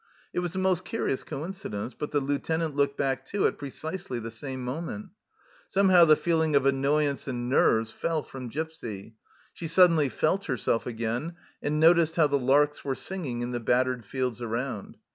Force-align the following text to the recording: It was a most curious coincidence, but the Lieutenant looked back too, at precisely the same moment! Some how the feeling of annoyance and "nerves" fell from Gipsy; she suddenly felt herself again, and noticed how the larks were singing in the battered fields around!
It 0.33 0.39
was 0.39 0.55
a 0.55 0.57
most 0.57 0.83
curious 0.83 1.23
coincidence, 1.23 1.93
but 1.95 2.09
the 2.09 2.19
Lieutenant 2.19 2.75
looked 2.75 2.97
back 2.97 3.23
too, 3.23 3.45
at 3.45 3.59
precisely 3.59 4.17
the 4.17 4.31
same 4.31 4.63
moment! 4.65 5.09
Some 5.67 5.89
how 5.89 6.05
the 6.05 6.15
feeling 6.15 6.55
of 6.55 6.65
annoyance 6.65 7.27
and 7.27 7.47
"nerves" 7.47 7.91
fell 7.91 8.23
from 8.23 8.47
Gipsy; 8.47 9.13
she 9.53 9.67
suddenly 9.67 10.09
felt 10.09 10.45
herself 10.45 10.87
again, 10.87 11.35
and 11.61 11.79
noticed 11.79 12.15
how 12.15 12.25
the 12.25 12.39
larks 12.39 12.83
were 12.83 12.95
singing 12.95 13.43
in 13.43 13.51
the 13.51 13.59
battered 13.59 14.03
fields 14.03 14.41
around! 14.41 14.97